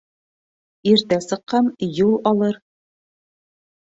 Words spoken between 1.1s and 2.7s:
сыҡҡан юл алыр.